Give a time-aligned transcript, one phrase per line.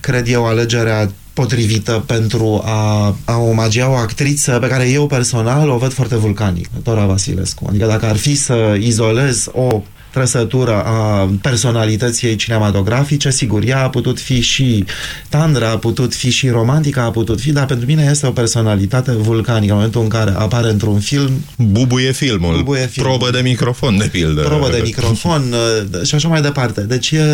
[0.00, 5.76] cred eu, alegerea potrivită pentru a, a omagia o actriță pe care eu personal o
[5.76, 7.64] văd foarte vulcanic, Dora Vasilescu.
[7.68, 9.82] Adică dacă ar fi să izolez o
[10.14, 13.30] trăsătură a personalității ei cinematografice.
[13.30, 14.84] Sigur, ea a putut fi și
[15.28, 19.12] tandră, a putut fi și romantică, a putut fi, dar pentru mine este o personalitate
[19.12, 19.72] vulcanică.
[19.72, 21.44] În momentul în care apare într-un film...
[21.56, 22.56] Bubuie filmul.
[22.56, 23.16] Bubuie filmul.
[23.16, 24.42] Probă de microfon, de pildă.
[24.42, 25.42] Probă de microfon
[25.92, 26.80] uh, și așa mai departe.
[26.80, 27.24] Deci e,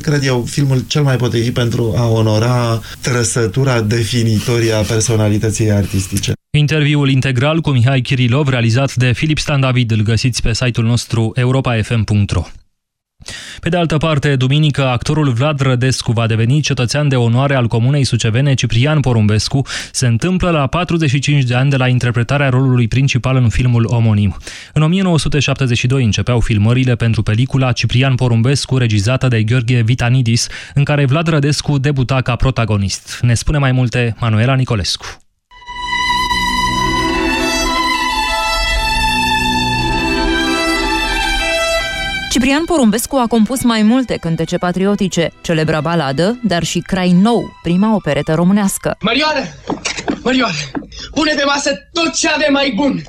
[0.00, 6.32] cred eu, filmul cel mai potrivit pentru a onora trăsătura definitorie a personalității artistice.
[6.58, 11.32] Interviul integral cu Mihai Kirilov, realizat de Filip Stan David, îl găsiți pe site-ul nostru
[11.34, 12.42] europa.fm.ro.
[13.60, 18.04] Pe de altă parte, duminică, actorul Vlad Rădescu va deveni cetățean de onoare al comunei
[18.04, 19.62] sucevene Ciprian Porumbescu.
[19.92, 24.36] Se întâmplă la 45 de ani de la interpretarea rolului principal în filmul omonim.
[24.72, 31.28] În 1972 începeau filmările pentru pelicula Ciprian Porumbescu, regizată de Gheorghe Vitanidis, în care Vlad
[31.28, 33.18] Rădescu debuta ca protagonist.
[33.22, 35.27] Ne spune mai multe Manuela Nicolescu.
[42.30, 47.94] Ciprian Porumbescu a compus mai multe cântece patriotice, celebra baladă, dar și Crai Nou, prima
[47.94, 48.96] operetă românească.
[49.00, 49.42] Marioară!
[50.22, 50.60] Marioară!
[51.14, 53.02] Pune pe masă tot ce avem mai bun!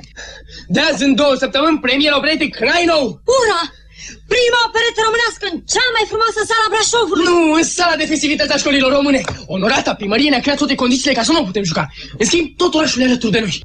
[0.68, 3.04] De azi în două săptămâni, premiera operetei Crai Nou!
[3.40, 3.60] Ura!
[4.34, 7.24] Prima operetă românească în cea mai frumoasă sala Brașovului!
[7.30, 9.20] Nu, în sala de festivități a școlilor române!
[9.46, 11.84] Onorata primărie ne-a creat toate condițiile ca să nu putem juca.
[12.18, 13.56] În schimb, tot orașul e alături de noi.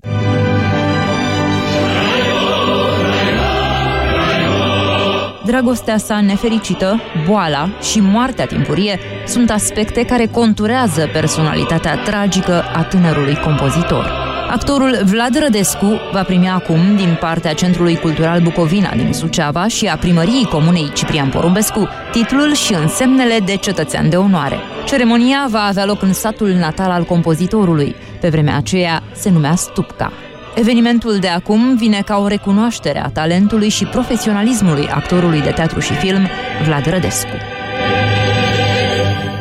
[5.45, 13.35] Dragostea sa nefericită, boala și moartea timpurie sunt aspecte care conturează personalitatea tragică a tânărului
[13.35, 14.11] compozitor.
[14.49, 19.97] Actorul Vlad Rădescu va primi acum din partea Centrului Cultural Bucovina din Suceava și a
[19.97, 24.55] primăriei comunei Ciprian Porumbescu titlul și însemnele de cetățean de onoare.
[24.85, 27.95] Ceremonia va avea loc în satul natal al compozitorului.
[28.21, 30.11] Pe vremea aceea se numea Stupca.
[30.55, 35.93] Evenimentul de acum vine ca o recunoaștere a talentului și profesionalismului actorului de teatru și
[35.93, 36.27] film
[36.63, 37.38] Vlad Rădescu.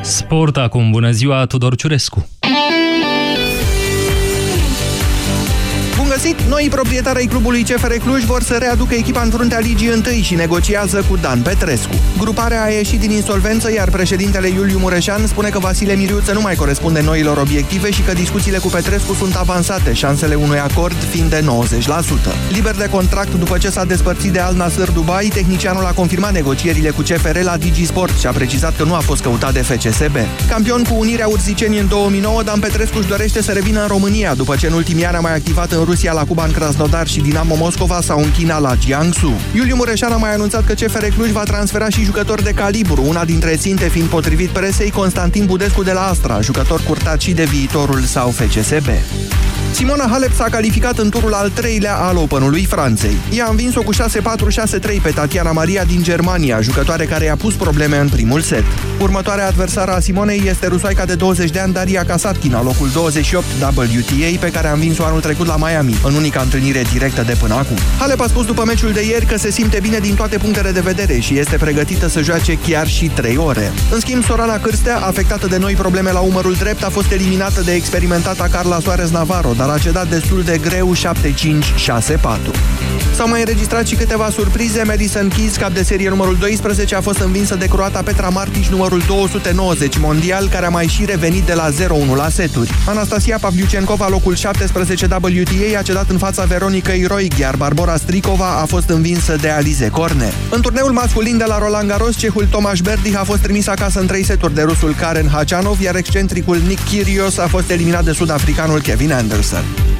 [0.03, 2.29] Sport acum, bună ziua, Tudor Ciurescu!
[6.25, 6.49] Găsit!
[6.49, 10.35] Noi proprietari ai clubului CFR Cluj vor să readucă echipa în fruntea Ligii 1 și
[10.35, 11.95] negociază cu Dan Petrescu.
[12.19, 16.55] Gruparea a ieșit din insolvență, iar președintele Iuliu Mureșan spune că Vasile Miriuță nu mai
[16.55, 21.45] corespunde noilor obiective și că discuțiile cu Petrescu sunt avansate, șansele unui acord fiind de
[21.45, 21.45] 90%.
[22.49, 26.91] Liber de contract după ce s-a despărțit de Al Nasser Dubai, tehnicianul a confirmat negocierile
[26.91, 30.17] cu CFR la Digisport și a precizat că nu a fost căutat de FCSB.
[30.49, 34.57] Campion cu Unirea Urziceni în 2009, Dan Petrescu își dorește să revină în România, după
[34.57, 38.01] ce în ultimii ani a mai activat în Rusia la Cuban Krasnodar și Dinamo Moscova
[38.01, 39.33] sau în China la Jiangsu.
[39.55, 43.25] Iuliu Mureșan a mai anunțat că CFR Cluj va transfera și jucători de calibru, una
[43.25, 48.01] dintre ținte fiind potrivit presei Constantin Budescu de la Astra, jucător curtat și de viitorul
[48.01, 48.89] sau FCSB.
[49.75, 53.17] Simona Halep s-a calificat în turul al treilea al Openului Franței.
[53.37, 53.99] Ea a învins-o cu 6-4-6-3
[55.03, 58.65] pe Tatiana Maria din Germania, jucătoare care i-a pus probleme în primul set.
[59.01, 63.45] Următoarea adversară a Simonei este rusoaica de 20 de ani Daria Kasatkina, locul 28
[63.77, 67.55] WTA, pe care a învins-o anul trecut la Miami, în unica întâlnire directă de până
[67.55, 67.77] acum.
[67.99, 70.81] Halep a spus după meciul de ieri că se simte bine din toate punctele de
[70.81, 73.73] vedere și este pregătită să joace chiar și 3 ore.
[73.91, 77.73] În schimb, Sorana Cârstea, afectată de noi probleme la umărul drept, a fost eliminată de
[77.73, 80.99] experimentata Carla Soares Navarro, dar a cedat destul de greu 7-5-6-4.
[83.15, 84.83] S-au mai înregistrat și câteva surprize.
[84.83, 89.03] Madison Keys, cap de serie numărul 12, a fost învinsă de croata Petra Martic, numărul
[89.07, 91.73] 290 mondial, care a mai și revenit de la 0-1
[92.17, 92.71] la seturi.
[92.87, 98.65] Anastasia Pavliucenkova, locul 17 WTA, a cedat în fața Veronicăi Roig, iar Barbara Stricova a
[98.65, 100.33] fost învinsă de Alize Corne.
[100.51, 104.07] În turneul masculin de la Roland Garros, cehul Tomaș Berdych a fost trimis acasă în
[104.07, 108.81] 3 seturi de rusul Karen Hachanov, iar excentricul Nick Kyrgios a fost eliminat de sudafricanul
[108.81, 109.54] Kevin Anderson.
[109.55, 109.94] Salazar.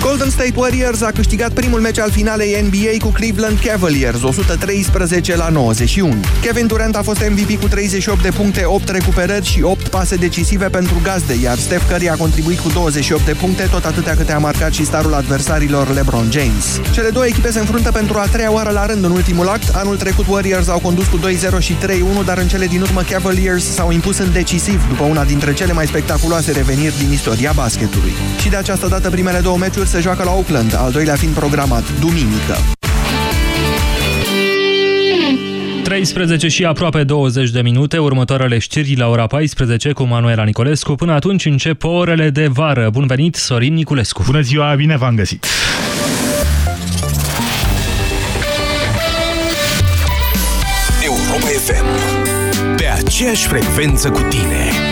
[0.00, 5.48] Golden State Warriors a câștigat primul meci al finalei NBA cu Cleveland Cavaliers, 113 la
[5.48, 6.14] 91.
[6.42, 10.68] Kevin Durant a fost MVP cu 38 de puncte, 8 recuperări și 8 pase decisive
[10.68, 14.38] pentru gazde, iar Steph Curry a contribuit cu 28 de puncte, tot atâtea câte a
[14.38, 16.80] marcat și starul adversarilor LeBron James.
[16.92, 19.74] Cele două echipe se înfruntă pentru a treia oară la rând în ultimul act.
[19.74, 21.20] Anul trecut Warriors au condus cu
[21.56, 21.76] 2-0 și
[22.20, 25.72] 3-1, dar în cele din urmă Cavaliers s-au impus în decisiv după una dintre cele
[25.72, 28.12] mai spectaculoase reveniri din istoria basketului.
[28.40, 31.84] Și de această dată primele două meciuri se joacă la Oakland, al doilea fiind programat
[32.00, 32.56] duminică.
[35.82, 40.94] 13 și aproape 20 de minute, următoarele știri la ora 14 cu Manuela Nicolescu.
[40.94, 42.90] Până atunci încep orele de vară.
[42.92, 44.22] Bun venit, Sorin Niculescu.
[44.26, 45.46] Bună ziua, bine v-am găsit.
[51.04, 51.86] Europa FM.
[52.76, 54.87] Pe aceeași frecvență cu tine.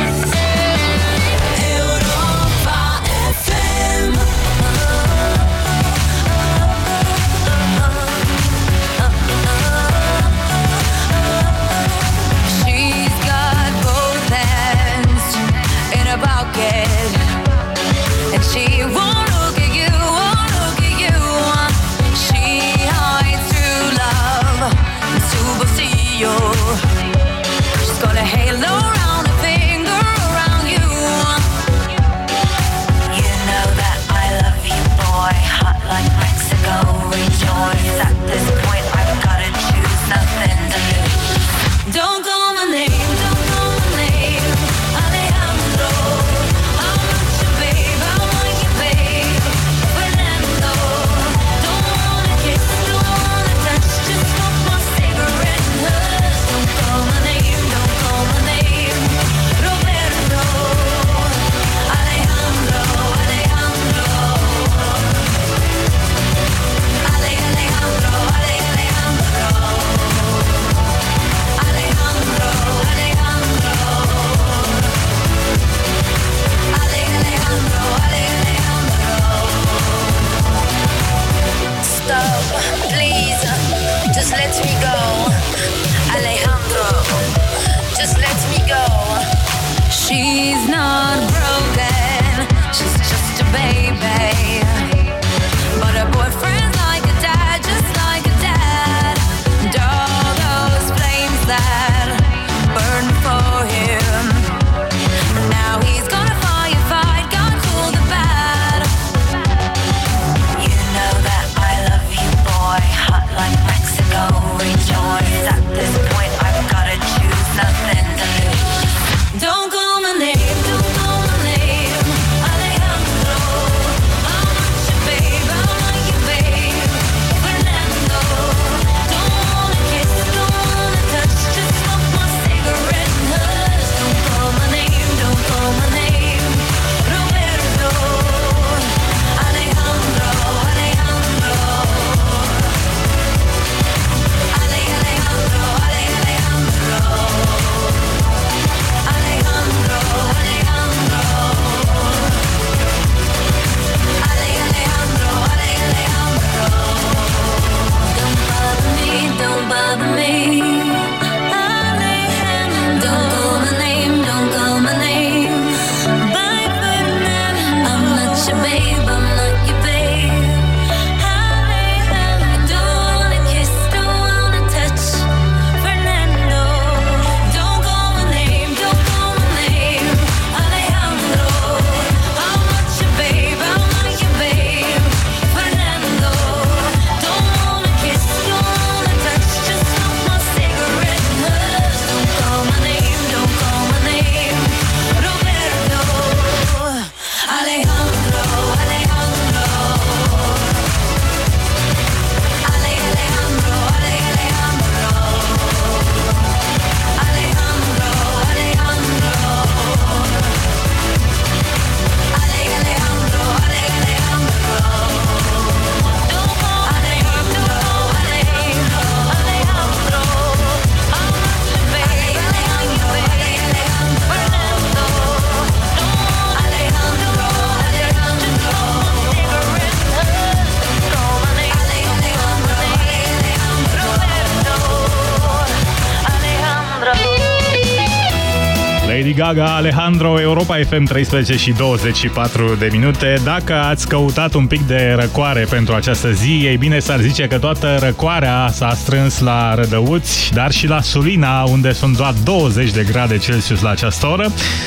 [239.46, 243.34] Gaga, Alejandro, Europa FM 13 și 24 de minute.
[243.44, 247.58] Dacă ați căutat un pic de răcoare pentru această zi, ei bine s-ar zice că
[247.58, 253.06] toată răcoarea s-a strâns la Rădăuți, dar și la Sulina, unde sunt doar 20 de
[253.10, 254.46] grade Celsius la această oră.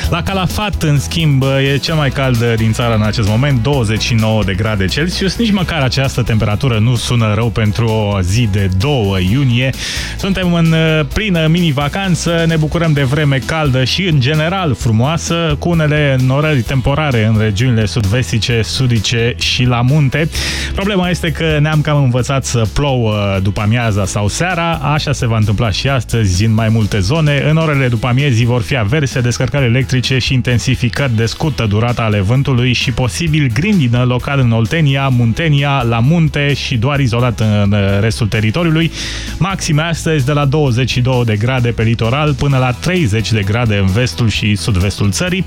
[0.10, 4.54] La Calafat, în schimb, e cel mai cald din țară în acest moment, 29 de
[4.54, 5.36] grade Celsius.
[5.36, 9.70] Nici măcar această temperatură nu sună rău pentru o zi de 2 iunie.
[10.18, 10.76] Suntem în
[11.14, 16.62] plină mini-vacanță, ne bucurăm de vreme caldă și în general general frumoasă, cu unele norări
[16.62, 20.30] temporare în regiunile sud-vestice, sudice și la munte.
[20.76, 25.38] Problema este că ne-am cam învățat să plouă după amiaza sau seara, așa se va
[25.38, 27.44] întâmpla și astăzi în mai multe zone.
[27.50, 32.20] În orele după amiezii vor fi averse, descărcări electrice și intensificări de scurtă durată ale
[32.20, 38.28] vântului și posibil grindină local în Oltenia, Muntenia, la munte și doar izolat în restul
[38.28, 38.92] teritoriului.
[39.38, 43.86] Maxime astăzi de la 22 de grade pe litoral până la 30 de grade în
[43.86, 45.46] vestul și sud-vestul țării.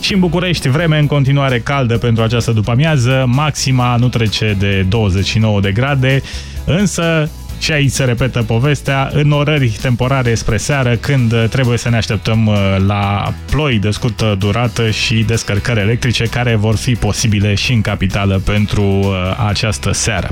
[0.00, 5.60] Și în București vreme în continuare caldă pentru această după-amiază, maxima nu trece de 29
[5.60, 6.22] de grade,
[6.64, 11.96] însă și aici se repetă povestea, în orări temporare spre seară, când trebuie să ne
[11.96, 17.72] așteptăm uh, la ploi de scurtă durată și descărcări electrice care vor fi posibile și
[17.72, 19.12] în capitală pentru uh,
[19.48, 20.30] această seară.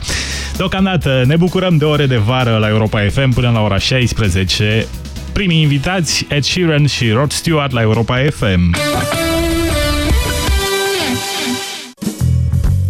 [0.56, 4.86] Deocamdată ne bucurăm de ore de vară la Europa FM până la ora 16.
[5.32, 8.74] Primii invitați, Ed Sheeran și Rod Stewart la Europa FM.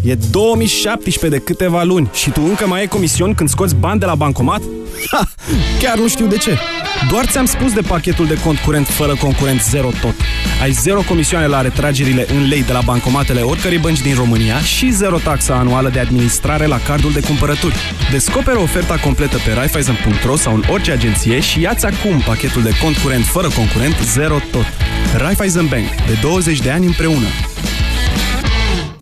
[0.05, 4.07] E 2017 de câteva luni și tu încă mai ai comision când scoți bani de
[4.07, 4.61] la bancomat?
[5.11, 5.29] Ha!
[5.81, 6.59] Chiar nu știu de ce.
[7.11, 10.15] Doar ți-am spus de pachetul de cont curent fără concurent zero tot.
[10.63, 14.91] Ai zero comisioane la retragerile în lei de la bancomatele oricărei bănci din România și
[14.91, 17.75] zero taxa anuală de administrare la cardul de cumpărături.
[18.11, 22.97] Descoperă oferta completă pe Raiffeisen.ro sau în orice agenție și ia-ți acum pachetul de cont
[22.97, 24.67] curent fără concurent zero tot.
[25.17, 25.89] Raiffeisen Bank.
[26.07, 27.27] De 20 de ani împreună.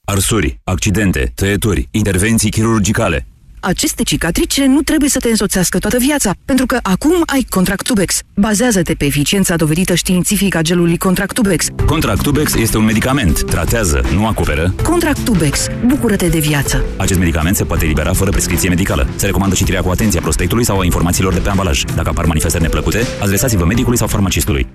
[0.05, 3.26] Arsuri, accidente, tăieturi, intervenții chirurgicale.
[3.67, 8.19] Aceste cicatrice nu trebuie să te însoțească toată viața, pentru că acum ai Contractubex.
[8.35, 11.67] Bazează-te pe eficiența dovedită științific a gelului Contractubex.
[11.87, 13.45] Contractubex este un medicament.
[13.45, 14.75] Tratează, nu acoperă.
[14.83, 15.67] Contractubex.
[15.87, 16.85] Bucură-te de viață.
[16.97, 19.09] Acest medicament se poate elibera fără prescripție medicală.
[19.17, 21.85] Se recomandă citirea cu atenție a prospectului sau a informațiilor de pe ambalaj.
[21.95, 24.67] Dacă apar manifestări neplăcute, adresați-vă medicului sau farmacistului.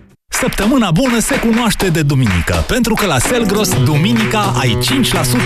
[0.42, 4.78] Săptămâna bună se cunoaște de duminică, pentru că la Selgros, duminica, ai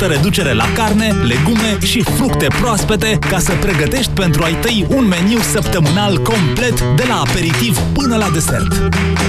[0.04, 5.08] 5% reducere la carne, legume și fructe proaspete ca să pregătești pentru ai tăi un
[5.08, 8.74] meniu săptămânal complet de la aperitiv până la desert.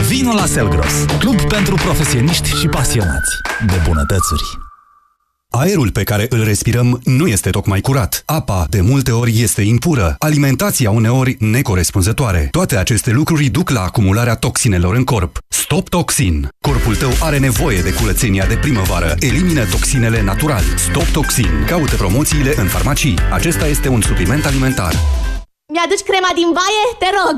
[0.09, 4.66] Vino la Selgros, club pentru profesioniști și pasionați de bunătățuri.
[5.59, 8.23] Aerul pe care îl respirăm nu este tocmai curat.
[8.27, 10.17] Apa, de multe ori, este impură.
[10.19, 12.49] Alimentația, uneori, necorespunzătoare.
[12.51, 15.39] Toate aceste lucruri duc la acumularea toxinelor în corp.
[15.49, 16.49] Stop Toxin.
[16.61, 19.15] Corpul tău are nevoie de curățenia de primăvară.
[19.19, 20.63] Elimină toxinele natural.
[20.77, 21.65] Stop Toxin.
[21.67, 23.19] Caută promoțiile în farmacii.
[23.33, 24.93] Acesta este un supliment alimentar.
[25.73, 26.85] Mi-aduci crema din baie?
[26.99, 27.35] Te rog!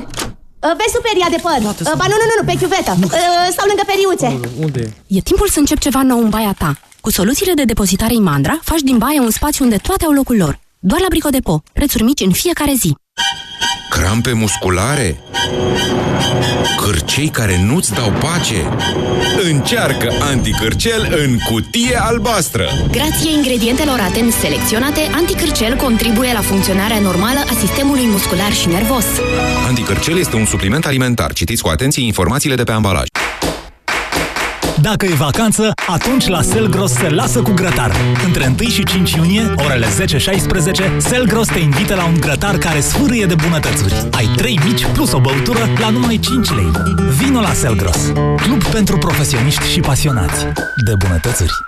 [0.66, 1.58] Uh, vezi superia de păr.
[1.70, 2.92] Uh, ba nu, nu, nu, pe chiuvetă.
[3.04, 4.28] Uh, Stau lângă periuțe.
[4.64, 4.82] Unde?
[5.06, 6.70] E timpul să încep ceva nou în baia ta.
[7.00, 10.58] Cu soluțiile de depozitare Imandra, faci din baie un spațiu unde toate au locul lor.
[10.78, 11.62] Doar la Bricodepo.
[11.72, 12.94] Prețuri mici în fiecare zi.
[13.90, 15.20] Crampe musculare?
[16.76, 18.68] Cârcei care nu-ți dau pace?
[19.50, 22.68] Încearcă anticârcel în cutie albastră!
[22.90, 29.04] Grație ingredientelor atent selecționate, anticârcel contribuie la funcționarea normală a sistemului muscular și nervos.
[29.66, 31.32] Anticârcel este un supliment alimentar.
[31.32, 33.06] Citiți cu atenție informațiile de pe ambalaj.
[34.80, 37.92] Dacă e vacanță, atunci la Selgros se lasă cu grătar.
[38.26, 43.26] Între 1 și 5 iunie, orele 10-16, Selgros te invită la un grătar care sfârâie
[43.26, 43.94] de bunătățuri.
[44.10, 46.70] Ai 3 mici plus o băutură la numai 5 lei.
[47.18, 50.46] Vino la Selgros, club pentru profesioniști și pasionați
[50.84, 51.67] de bunătățuri.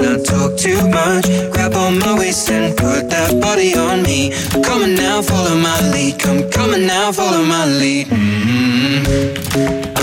[0.00, 1.26] not talk too much.
[1.52, 4.32] Grab on my waist and put that body on me.
[4.64, 6.18] Come on now, follow my lead.
[6.18, 8.06] Come, on now, follow my lead.
[8.06, 9.93] Mm-hmm.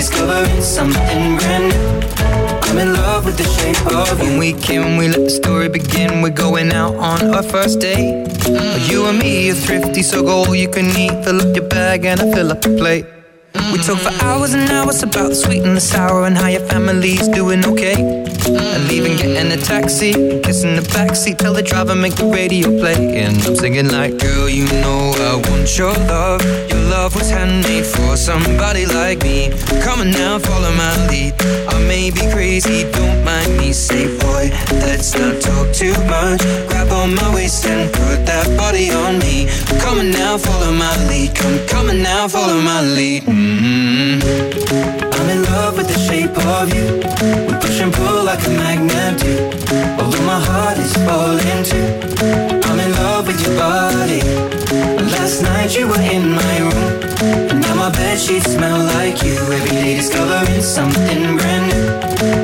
[0.00, 2.00] discovering something brand new.
[2.70, 4.30] I'm in love with the shape of you.
[4.30, 6.22] When we came, we let the story begin.
[6.22, 8.26] We're going out on our first date.
[8.88, 11.24] You and me are thrifty, so go all you can eat.
[11.24, 13.06] Fill up your bag and I fill up the plate.
[13.72, 16.66] We talk for hours and hours about the sweet and the sour and how your
[16.66, 18.19] family's doing okay.
[18.56, 23.22] And leaving, getting a taxi, kissing the backseat, tell the driver make the radio play.
[23.22, 26.42] And I'm singing like, girl, you know I want your love.
[26.70, 29.50] Your love was handmade for somebody like me.
[29.82, 31.34] Come on now, follow my lead.
[31.68, 33.72] I may be crazy, don't mind me.
[33.72, 34.50] Say, boy,
[34.82, 36.40] let's not talk too much.
[36.68, 39.46] Grab on my waist and put that body on me.
[39.80, 41.34] Come on now, follow my lead.
[41.34, 43.22] Come, come on now, follow my lead.
[43.24, 45.09] Mm-hmm.
[45.20, 46.96] I'm in love with the shape of you.
[47.46, 49.36] We push and pull like a magnet do.
[50.00, 51.88] Although my heart is falling too.
[52.64, 54.22] I'm in love with your body.
[55.12, 56.92] Last night you were in my room.
[57.50, 59.36] And now my bed sheets smell like you.
[59.36, 61.86] Every day discovering something brand new.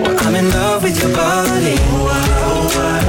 [0.03, 1.77] Well, I'm in love with your body.
[1.81, 3.06] Oh, I, oh, I, oh,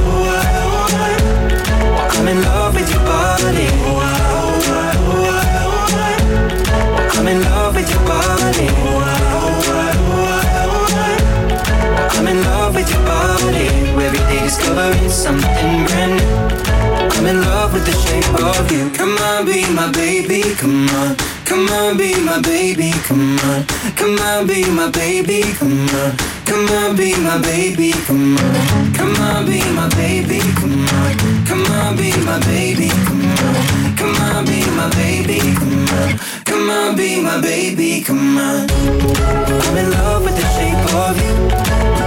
[14.78, 17.18] discovering something brand new.
[17.18, 18.90] I'm in love with the shape of you.
[18.90, 20.54] Come on, be my baby.
[20.54, 21.16] Come on.
[21.44, 22.92] Come on, be my baby.
[23.04, 23.66] Come on.
[23.96, 25.42] Come on, be my baby.
[25.58, 26.16] Come on.
[26.46, 27.92] Come on, be my baby.
[28.06, 28.94] Come on.
[28.94, 30.38] Come on, be my baby.
[30.60, 31.44] Come on.
[31.46, 32.88] Come on, be my baby.
[33.06, 33.96] Come on.
[33.96, 35.38] Come on, be my baby.
[35.58, 36.18] Come on.
[36.44, 38.02] Come on, be my baby.
[38.02, 38.66] Come on.
[38.70, 41.34] I'm in love with the shape of you.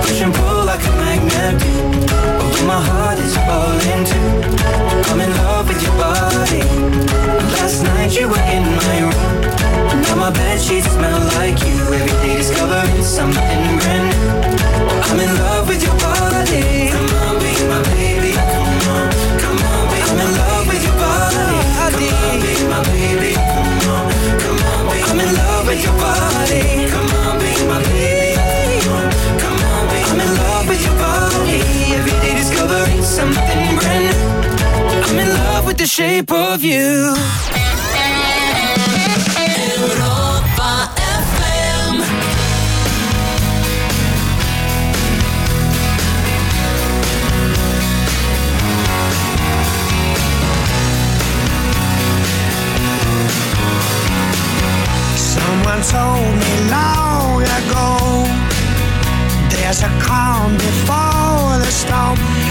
[0.03, 1.90] Push and pull like a magnet do.
[2.65, 4.31] My heart is falling too.
[5.09, 6.61] I'm in love with your body.
[7.55, 10.01] Last night you were in my room.
[10.03, 11.79] Now my bed sheets smell like you.
[11.93, 14.41] Every day discovering something new.
[15.09, 16.89] I'm in love with your body.
[16.93, 18.33] Come on, be my baby.
[18.33, 19.09] Come on,
[19.43, 21.47] come on, be I'm in love with your body.
[21.77, 23.33] Come on, be my baby.
[23.35, 24.03] Come on,
[24.43, 26.30] come on, be I'm in love with your body.
[33.21, 34.21] Something brand new.
[35.05, 37.15] I'm in love with the shape of you.
[39.81, 40.71] Europa
[41.19, 41.95] FM.
[55.33, 57.87] Someone told me long ago
[59.51, 62.50] There's a calm before the storm I know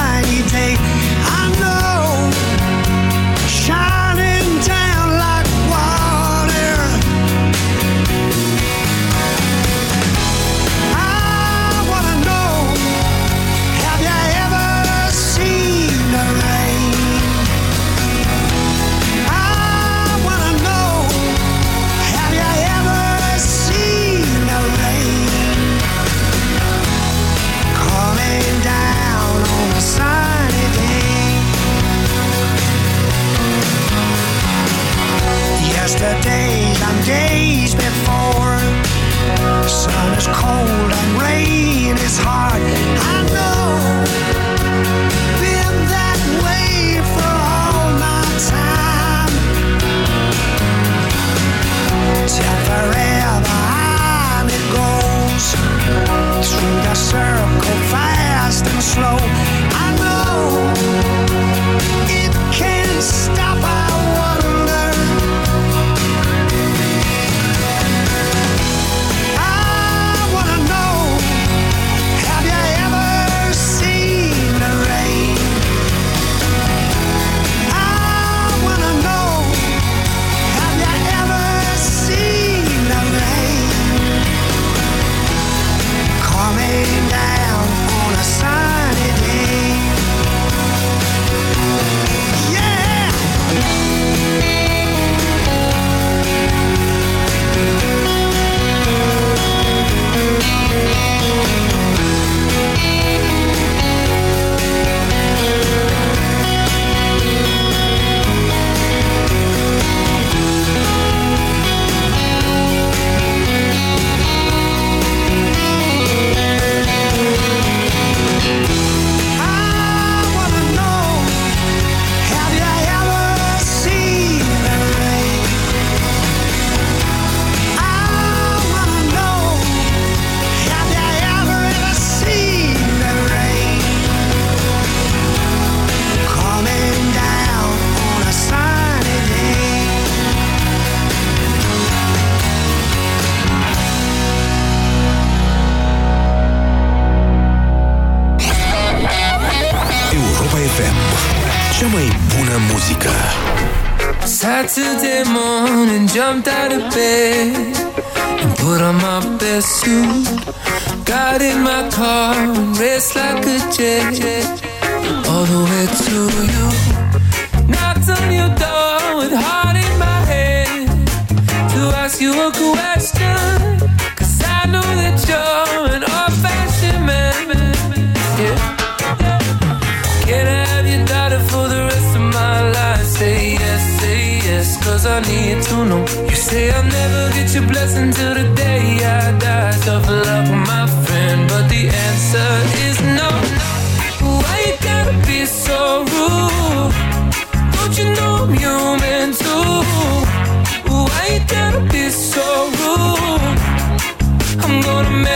[35.91, 38.59] Yesterdays and days before
[39.67, 42.61] Sun is cold and rain is hard.
[42.63, 44.05] I know.
[45.43, 48.23] Been that way for all my
[52.67, 53.59] forever
[54.39, 55.45] on it goes.
[56.47, 59.19] Through the circle, fast and slow.
[59.75, 60.71] I know.
[62.07, 63.40] It can't stop,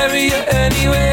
[0.07, 1.09] marry you anyway.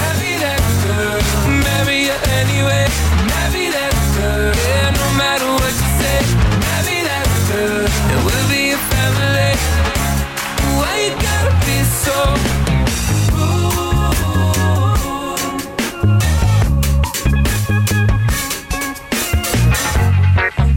[0.00, 1.18] Marry that girl.
[1.66, 2.84] Marry you anyway.
[3.32, 4.52] Marry that girl.
[4.66, 6.18] Yeah, no matter what you say.
[6.66, 7.86] Marry that girl.
[8.10, 9.52] And we'll be a family.
[10.78, 12.18] Why you gotta be so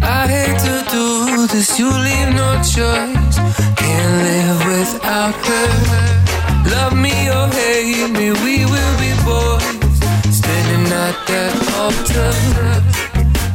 [0.02, 3.36] I hate to do this, you leave no choice.
[3.80, 5.99] Can't live without her.
[7.32, 9.98] Or hate me, we will be boys.
[10.40, 12.32] Standing at that altar.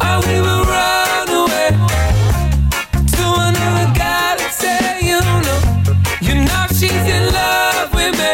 [0.07, 1.71] Or we will run away
[3.15, 4.79] to another galaxy,
[5.11, 5.61] you know.
[6.27, 8.33] You know she's in love with me.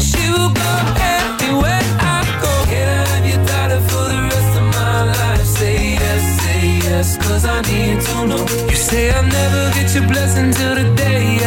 [0.00, 0.72] She will go
[1.14, 2.52] anywhere I go.
[2.70, 5.44] Can I have your daughter for the rest of my life?
[5.44, 8.42] Say yes, say yes, cause I need to know.
[8.70, 11.37] You say I'll never get your blessing till the day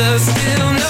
[0.00, 0.89] are still no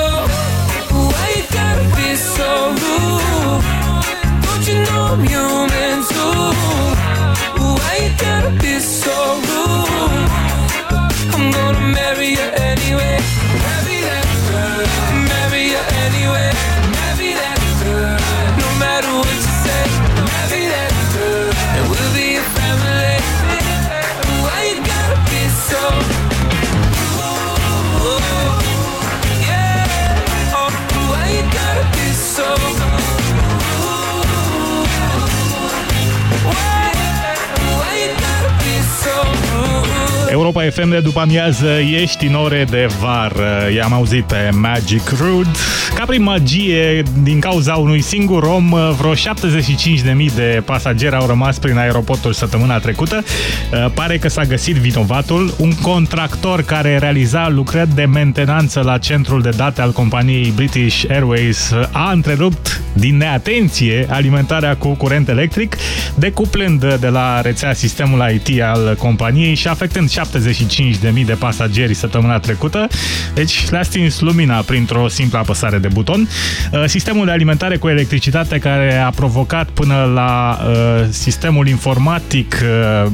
[40.61, 41.67] Europa FM de după amiază,
[42.01, 43.33] ești în ore de var.
[43.75, 45.49] I-am auzit pe Magic Rude.
[45.95, 51.77] Ca prin magie, din cauza unui singur om, vreo 75.000 de pasageri au rămas prin
[51.77, 53.23] aeroportul săptămâna trecută.
[53.93, 59.49] Pare că s-a găsit vinovatul, un contractor care realiza lucrări de mentenanță la centrul de
[59.49, 65.75] date al companiei British Airways a întrerupt din neatenție alimentarea cu curent electric,
[66.15, 70.09] decuplând de la rețea sistemul IT al companiei și afectând
[70.53, 72.87] 75.000 de pasageri săptămâna trecută.
[73.33, 76.27] Deci le-a stins lumina printr-o simplă apăsare de buton.
[76.71, 83.11] Uh, Sistemul de alimentare cu electricitate care a provocat până la uh, sistemul informatic uh,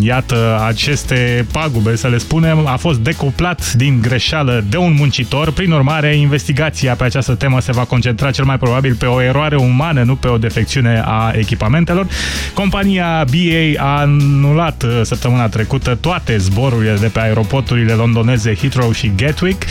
[0.00, 5.52] iată aceste pagube, să le spunem, a fost decuplat din greșeală de un muncitor.
[5.52, 9.56] Prin urmare, investigația pe această temă se va concentra cel mai probabil pe o eroare
[9.56, 12.06] umană, nu pe o defecțiune a echipamentelor.
[12.54, 18.92] Compania BA a anulat uh, săptămâna trecută toate toate zborurile de pe aeroporturile londoneze Heathrow
[18.92, 19.64] și Gatwick.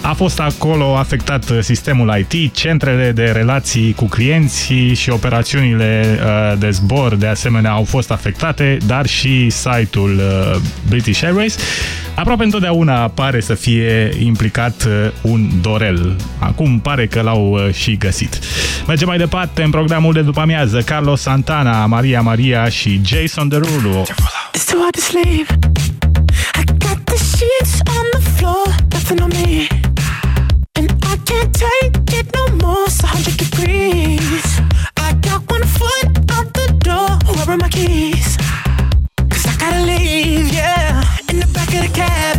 [0.00, 6.70] A fost acolo afectat sistemul IT, centrele de relații cu clienții și operațiunile uh, de
[6.70, 11.58] zbor de asemenea au fost afectate, dar și site-ul uh, British Airways.
[12.14, 16.16] Aproape întotdeauna pare să fie implicat uh, un dorel.
[16.38, 18.38] Acum pare că l-au și găsit.
[18.86, 20.80] Mergem mai departe în programul de după amiază.
[20.80, 24.02] Carlos Santana, Maria Maria și Jason Derulo.
[24.56, 25.75] It's too hard to sleep.
[27.46, 29.68] sheets on the floor, nothing on me.
[30.76, 34.48] And I can't take it no more, hundred degrees.
[34.96, 38.36] I got one foot out the door, where are my keys?
[39.30, 41.04] Cause I gotta leave, yeah.
[41.28, 42.35] In the back of the cab.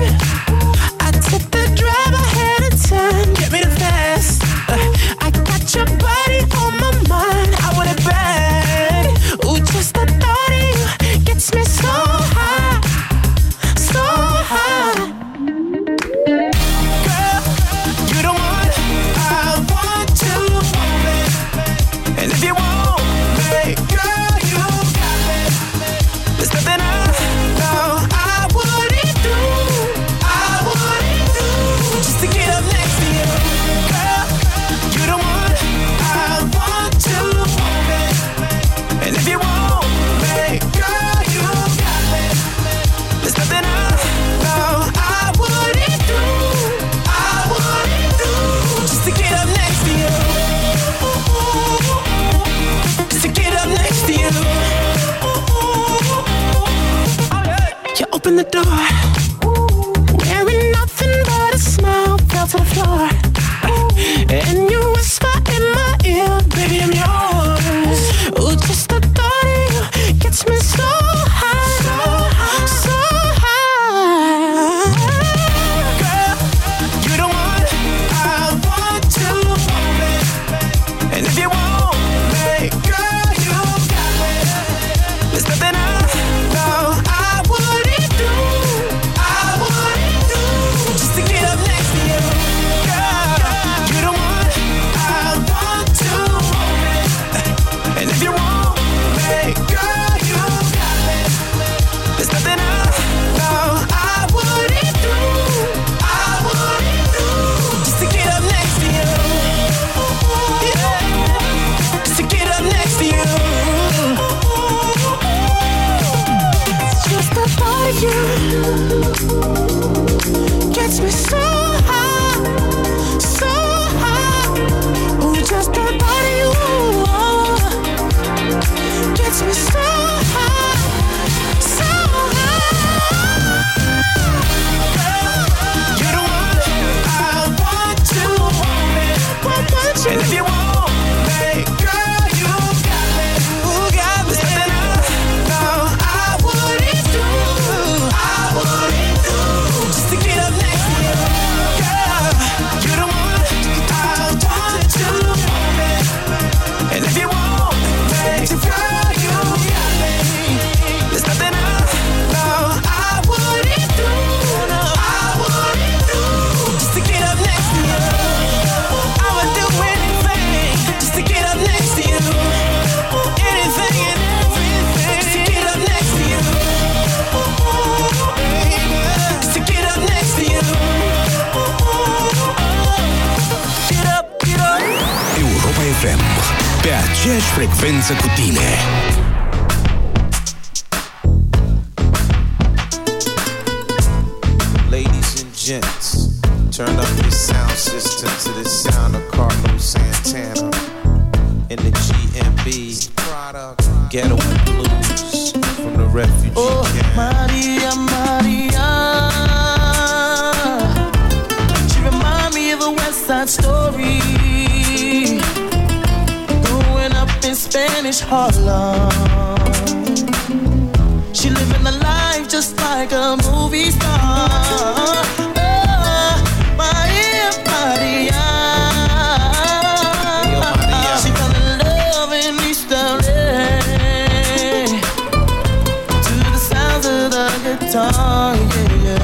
[237.91, 238.69] tongue,
[239.03, 239.15] yeah,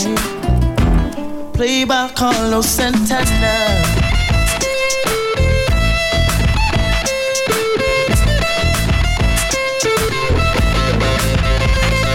[0.00, 0.10] yeah.
[1.52, 3.54] Played by Carlos Santana.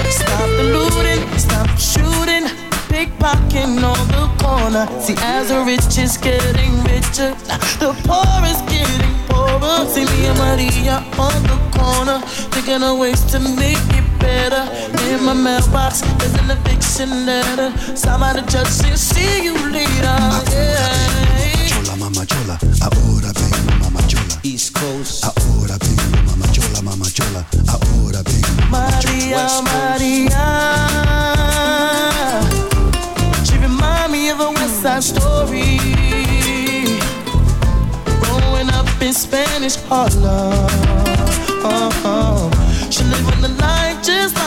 [0.09, 2.45] Stop the looting, stop the shooting,
[2.89, 4.85] pickpocketing on the corner.
[4.99, 7.35] See, as the rich is getting richer,
[7.79, 9.85] the poor is getting poorer.
[9.87, 12.19] See me and Maria on the corner,
[12.51, 14.65] thinking of ways to make it better.
[15.09, 17.69] In my mailbox, there's an eviction letter.
[17.95, 18.43] Signed by the
[18.97, 20.17] see you later.
[20.51, 21.69] Yeah.
[21.69, 24.35] Chola, mama chola, ahora vengo, mama chola.
[24.43, 25.23] East Coast.
[25.25, 27.41] Ahora vengo, mama chola, mama chola.
[27.73, 29.25] Ahora vengo, mama chola.
[29.25, 30.45] Maria, Maria.
[33.45, 35.79] She remind me of a West Side story.
[38.21, 40.69] Growing up in Spanish Harlem.
[41.63, 42.49] Uh-huh.
[42.91, 43.94] She living the life just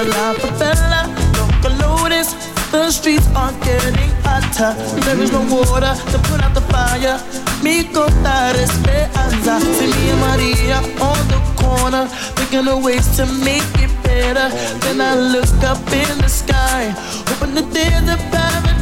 [0.00, 1.00] I said a la favela,
[1.36, 2.32] local notice.
[2.72, 4.72] The streets are getting hotter.
[5.02, 7.20] There is no water to put out the fire.
[7.62, 9.60] Mi contar esperanza.
[9.60, 14.48] See me and Maria on the corner, thinking of ways to make it better.
[14.80, 16.94] Then I look up in the sky,
[17.28, 18.80] hoping that there's a paradise.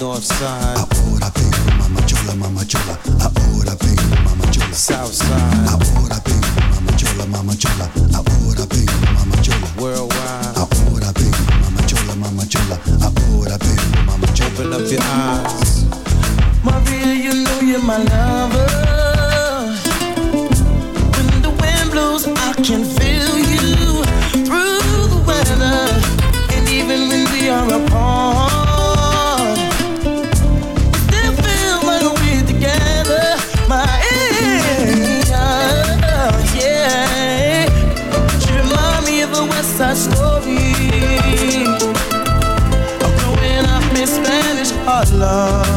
[0.00, 0.97] North side.
[5.08, 5.14] Chola.
[5.14, 5.68] South side.
[5.68, 7.88] Ahora vengo, mama chola, mama chola.
[8.14, 9.68] Ahora vengo, mama chola.
[9.78, 10.56] Worldwide.
[10.56, 12.78] Ahora vengo, mama chola, mama chola.
[13.02, 14.50] Ahora vengo, mama chola.
[14.50, 15.84] Open up your eyes.
[16.64, 18.37] Maria, you know you're my lover.
[45.18, 45.67] love.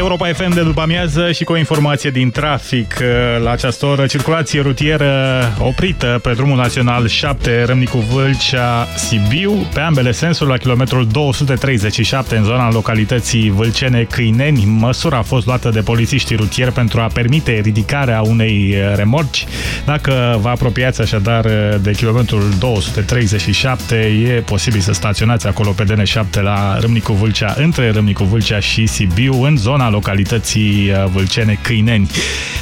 [0.00, 4.06] Europa FM de după amiază și cu o informație din trafic uh, la această oră.
[4.06, 11.06] Circulație rutieră oprită pe drumul național 7 Râmnicu Vâlcea Sibiu pe ambele sensuri la kilometrul
[11.06, 14.64] 237 în zona localității Vâlcene Câineni.
[14.64, 19.46] Măsura a fost luată de polițiștii rutieri pentru a permite ridicarea unei remorci.
[19.84, 21.46] Dacă vă apropiați așadar
[21.80, 28.24] de kilometrul 237 e posibil să staționați acolo pe DN7 la Râmnicu Vâlcea între Râmnicu
[28.24, 32.10] Vâlcea și Sibiu în zona localității uh, Vâlcene Câineni.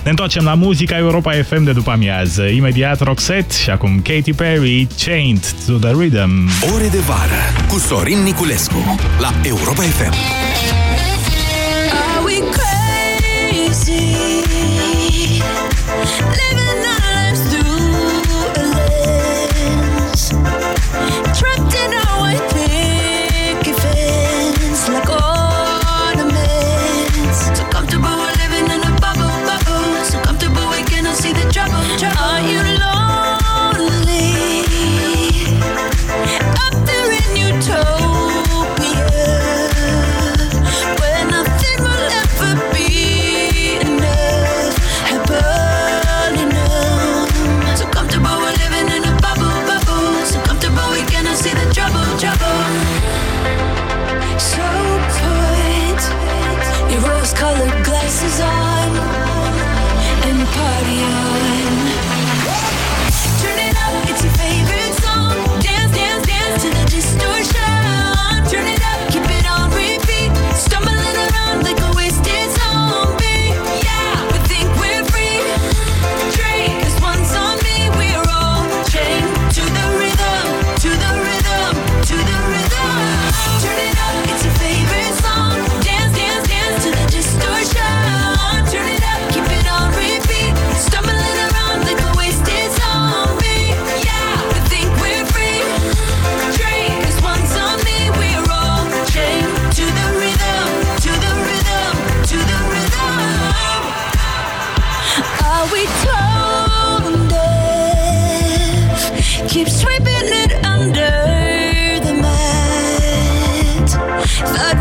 [0.05, 2.43] Ne întoarcem la muzica Europa FM de după amiază.
[2.43, 6.49] Imediat Roxette și acum Katy Perry, Chained to the Rhythm.
[6.75, 10.15] Ore de vară cu Sorin Niculescu la Europa FM.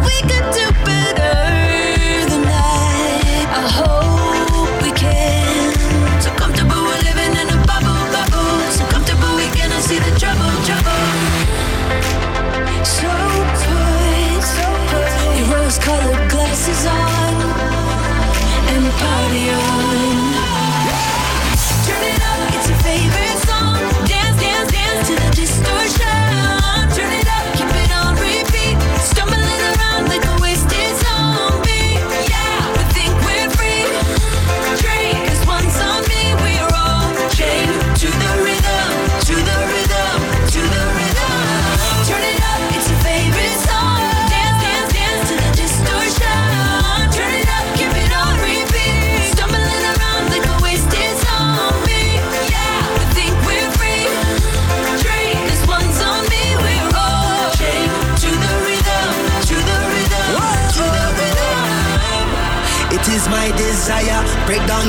[0.06, 1.37] we could do better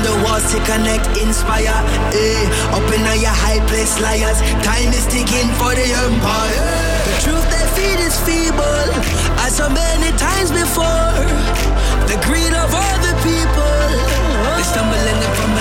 [0.02, 1.74] the walls to connect, inspire.
[2.14, 4.40] Eh, up in all your high place, liars.
[4.62, 6.66] Time is ticking for the empire.
[7.08, 8.88] The truth they feed is feeble,
[9.44, 11.14] as so many times before.
[12.10, 13.80] The greed of other people,
[14.56, 15.57] they stumbling from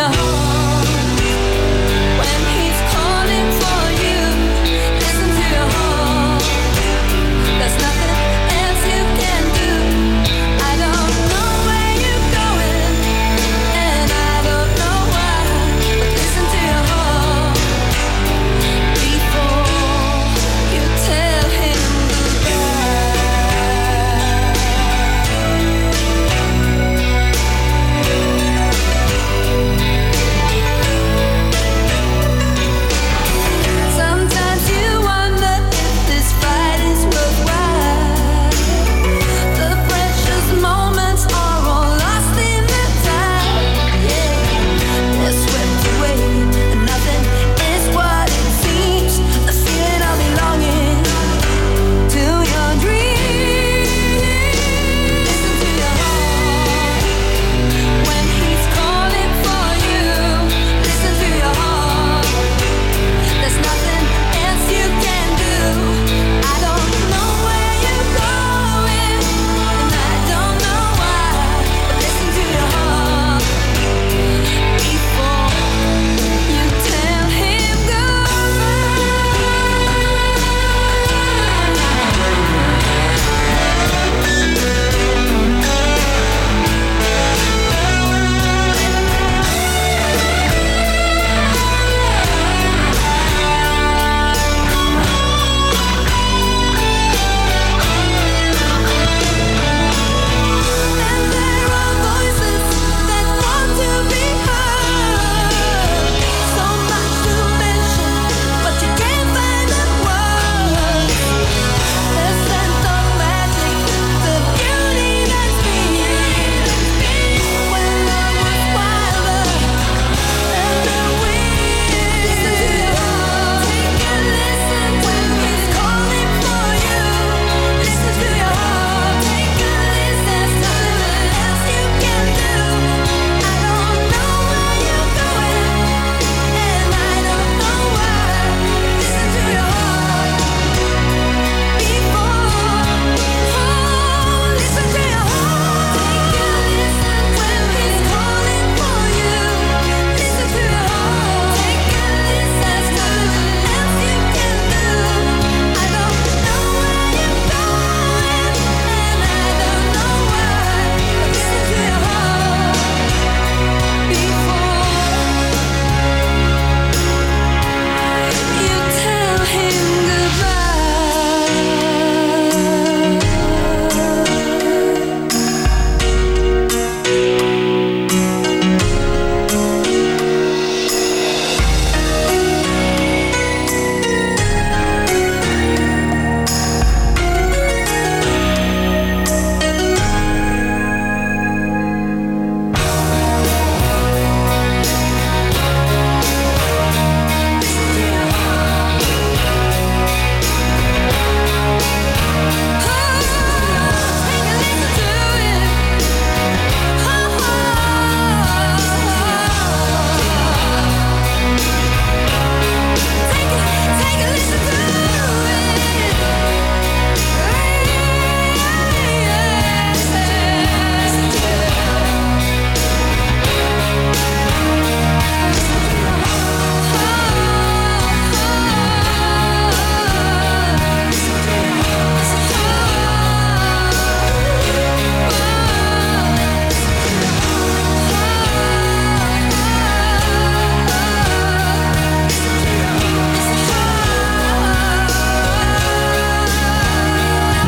[0.00, 0.39] yeah.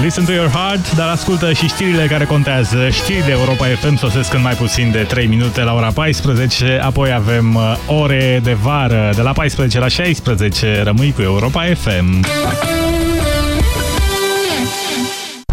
[0.03, 2.89] Listen to Your Heart, dar ascultă și știrile care contează.
[2.89, 7.55] Știrile Europa FM sosesc în mai puțin de 3 minute la ora 14, apoi avem
[7.55, 10.83] uh, ore de vară de la 14 la 16.
[10.83, 12.25] Rămâi cu Europa FM.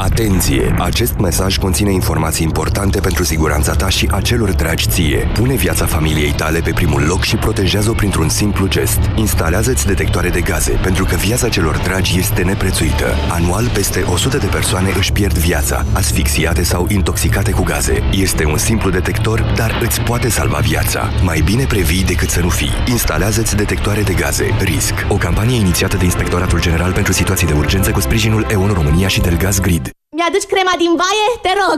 [0.01, 0.75] Atenție!
[0.77, 5.31] Acest mesaj conține informații importante pentru siguranța ta și a celor dragi ție.
[5.33, 8.99] Pune viața familiei tale pe primul loc și protejează-o printr-un simplu gest.
[9.15, 13.15] Instalează-ți detectoare de gaze, pentru că viața celor dragi este neprețuită.
[13.29, 18.03] Anual, peste 100 de persoane își pierd viața, asfixiate sau intoxicate cu gaze.
[18.11, 21.09] Este un simplu detector, dar îți poate salva viața.
[21.23, 22.71] Mai bine previi decât să nu fii.
[22.85, 24.55] Instalează-ți detectoare de gaze.
[24.59, 24.93] RISC.
[25.07, 29.21] O campanie inițiată de Inspectoratul General pentru Situații de Urgență cu sprijinul EON România și
[29.21, 29.88] Delgaz Grid.
[30.19, 31.25] Mi-aduci crema din baie?
[31.45, 31.77] Te rog!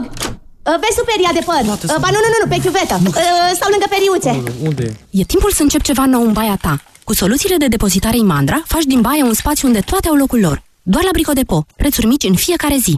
[0.70, 1.62] Uh, Vezi superia de păr?
[1.74, 2.96] Uh, Ba nu, nu, nu, nu, pe chiuvetă.
[3.08, 4.32] Uh, Sau lângă periuțe.
[4.68, 4.86] Unde
[5.20, 5.24] e?
[5.32, 6.74] timpul să încep ceva nou în baia ta.
[7.04, 10.58] Cu soluțiile de depozitare Imandra, faci din baie un spațiu unde toate au locul lor.
[10.82, 11.66] Doar la Brico Depo.
[11.76, 12.98] Prețuri mici în fiecare zi.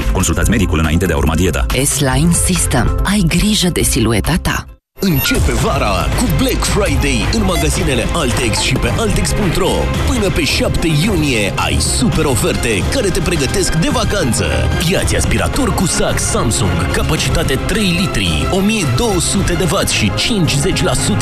[0.11, 1.65] Consultați medicul înainte de a urma dieta.
[1.83, 2.99] S-Line System.
[3.03, 4.80] Ai grijă de silueta ta.
[5.03, 9.71] Începe vara cu Black Friday în magazinele Altex și pe Altex.ro.
[10.07, 14.45] Până pe 7 iunie ai super oferte care te pregătesc de vacanță.
[14.89, 20.11] Iați aspirator cu sac Samsung, capacitate 3 litri, 1200 de W și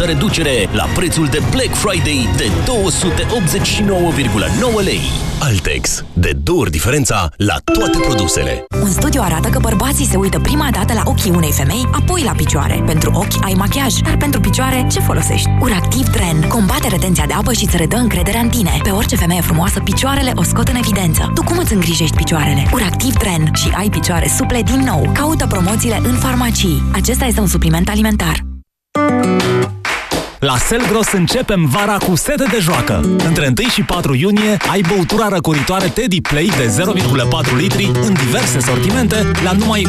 [0.03, 2.45] 50% reducere la prețul de Black Friday de
[4.79, 5.01] 289,9 lei.
[5.41, 6.03] Altex.
[6.13, 8.65] De două ori diferența la toate produsele.
[8.81, 12.31] Un studiu arată că bărbații se uită prima dată la ochii unei femei, apoi la
[12.31, 12.83] picioare.
[12.85, 15.49] Pentru ochi ai machiaj, dar pentru picioare ce folosești?
[15.59, 18.79] Uractiv Tren combate retenția de apă și îți redă încrederea în tine.
[18.83, 21.31] Pe orice femeie frumoasă, picioarele o scot în evidență.
[21.35, 22.63] Tu cum îți îngrijești picioarele?
[22.73, 25.11] Uractiv Tren și ai picioare suple din nou.
[25.13, 26.83] Caută promoțiile în farmacii.
[26.93, 28.45] Acesta este un supliment alimentar.
[30.39, 33.15] La Selgros începem vara cu sete de joacă.
[33.27, 36.83] Între 1 și 4 iunie ai băutura răcoritoare Teddy Play de
[37.51, 39.87] 0,4 litri în diverse sortimente la numai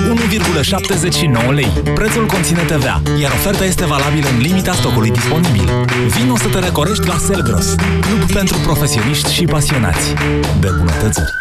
[1.46, 1.72] 1,79 lei.
[1.94, 5.68] Prețul conține TVA, iar oferta este valabilă în limita stocului disponibil.
[6.16, 10.14] Vino să te recorești la Selgros, club pentru profesioniști și pasionați
[10.60, 11.32] de bunătățuri.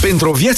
[0.00, 0.46] Pentru o viață